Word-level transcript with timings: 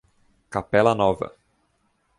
Capela 0.55 0.95
Nova 0.95 1.29